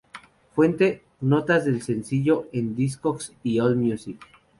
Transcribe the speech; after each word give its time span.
Fuente: 0.55 1.03
Notas 1.19 1.63
del 1.65 1.83
sencillo 1.83 2.47
en 2.53 2.75
Discogs 2.75 3.33
y 3.43 3.59
Allmusic. 3.59 4.19